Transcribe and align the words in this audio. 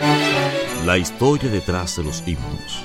La 0.00 0.96
historia 0.96 1.50
detrás 1.50 1.96
de 1.96 2.04
los 2.04 2.22
himnos. 2.26 2.84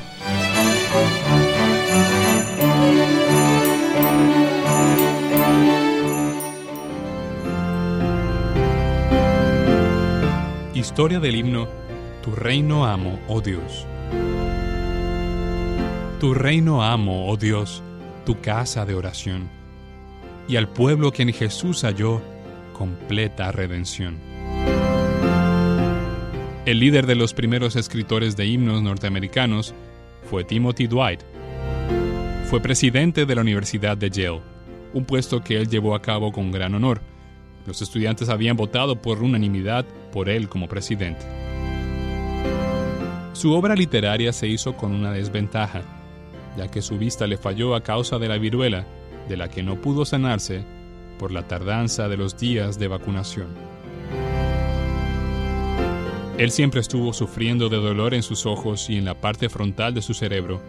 Historia 10.73 11.19
del 11.19 11.35
himno 11.35 11.67
Tu 12.21 12.31
reino 12.31 12.85
amo, 12.85 13.19
oh 13.27 13.41
Dios. 13.41 13.85
Tu 16.19 16.33
reino 16.33 16.83
amo, 16.83 17.27
oh 17.29 17.37
Dios, 17.37 17.83
tu 18.25 18.39
casa 18.41 18.85
de 18.85 18.95
oración, 18.95 19.49
y 20.47 20.55
al 20.55 20.69
pueblo 20.69 21.11
que 21.11 21.23
en 21.23 21.33
Jesús 21.33 21.83
halló 21.83 22.21
completa 22.73 23.51
redención. 23.51 24.32
El 26.65 26.79
líder 26.79 27.07
de 27.07 27.15
los 27.15 27.33
primeros 27.33 27.75
escritores 27.75 28.37
de 28.37 28.45
himnos 28.45 28.81
norteamericanos 28.81 29.73
fue 30.29 30.45
Timothy 30.45 30.87
Dwight. 30.87 31.19
Fue 32.45 32.61
presidente 32.61 33.25
de 33.25 33.35
la 33.35 33.41
Universidad 33.41 33.97
de 33.97 34.09
Yale, 34.09 34.39
un 34.93 35.03
puesto 35.03 35.43
que 35.43 35.57
él 35.57 35.67
llevó 35.67 35.93
a 35.93 36.01
cabo 36.01 36.31
con 36.31 36.53
gran 36.53 36.73
honor. 36.73 37.01
Los 37.67 37.81
estudiantes 37.81 38.29
habían 38.29 38.55
votado 38.55 39.01
por 39.01 39.21
unanimidad 39.21 39.83
por 40.13 40.29
él 40.29 40.47
como 40.47 40.69
presidente. 40.69 41.25
Su 43.33 43.51
obra 43.51 43.75
literaria 43.75 44.31
se 44.31 44.47
hizo 44.47 44.77
con 44.77 44.93
una 44.93 45.11
desventaja, 45.11 45.81
ya 46.57 46.71
que 46.71 46.81
su 46.81 46.97
vista 46.97 47.27
le 47.27 47.35
falló 47.35 47.75
a 47.75 47.83
causa 47.83 48.19
de 48.19 48.29
la 48.29 48.37
viruela, 48.37 48.85
de 49.27 49.35
la 49.35 49.49
que 49.49 49.63
no 49.63 49.81
pudo 49.81 50.05
sanarse 50.05 50.63
por 51.19 51.33
la 51.33 51.45
tardanza 51.45 52.07
de 52.07 52.15
los 52.15 52.37
días 52.37 52.79
de 52.79 52.87
vacunación. 52.87 53.72
Él 56.37 56.49
siempre 56.49 56.81
estuvo 56.81 57.13
sufriendo 57.13 57.69
de 57.69 57.77
dolor 57.77 58.15
en 58.15 58.23
sus 58.23 58.45
ojos 58.47 58.89
y 58.89 58.97
en 58.97 59.05
la 59.05 59.13
parte 59.13 59.49
frontal 59.49 59.93
de 59.93 60.01
su 60.01 60.15
cerebro, 60.15 60.61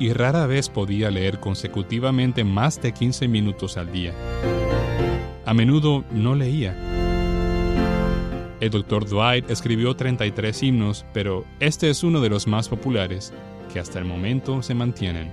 y 0.00 0.12
rara 0.12 0.46
vez 0.46 0.68
podía 0.68 1.10
leer 1.10 1.38
consecutivamente 1.38 2.42
más 2.44 2.82
de 2.82 2.92
15 2.92 3.28
minutos 3.28 3.76
al 3.76 3.92
día. 3.92 4.12
A 5.46 5.54
menudo 5.54 6.04
no 6.10 6.34
leía. 6.34 6.76
El 8.60 8.70
Dr. 8.70 9.08
Dwight 9.08 9.48
escribió 9.50 9.94
33 9.94 10.62
himnos, 10.64 11.06
pero 11.14 11.44
este 11.60 11.90
es 11.90 12.02
uno 12.02 12.20
de 12.20 12.28
los 12.28 12.48
más 12.48 12.68
populares, 12.68 13.32
que 13.72 13.78
hasta 13.78 14.00
el 14.00 14.04
momento 14.04 14.62
se 14.62 14.74
mantienen. 14.74 15.32